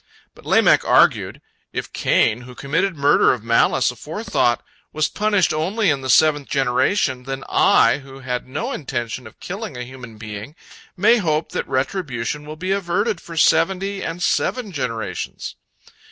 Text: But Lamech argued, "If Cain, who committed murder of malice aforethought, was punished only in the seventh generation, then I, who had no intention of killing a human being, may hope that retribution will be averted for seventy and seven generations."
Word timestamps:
But 0.33 0.47
Lamech 0.47 0.83
argued, 0.83 1.41
"If 1.71 1.93
Cain, 1.93 2.41
who 2.41 2.55
committed 2.55 2.95
murder 2.97 3.33
of 3.35 3.43
malice 3.43 3.91
aforethought, 3.91 4.61
was 4.91 5.07
punished 5.07 5.53
only 5.53 5.91
in 5.91 6.01
the 6.01 6.09
seventh 6.09 6.49
generation, 6.49 7.21
then 7.25 7.43
I, 7.47 7.99
who 7.99 8.21
had 8.21 8.47
no 8.47 8.71
intention 8.71 9.27
of 9.27 9.39
killing 9.39 9.77
a 9.77 9.83
human 9.83 10.17
being, 10.17 10.55
may 10.97 11.17
hope 11.17 11.51
that 11.51 11.67
retribution 11.67 12.47
will 12.47 12.55
be 12.55 12.71
averted 12.71 13.21
for 13.21 13.37
seventy 13.37 14.01
and 14.01 14.23
seven 14.23 14.71
generations." 14.71 15.55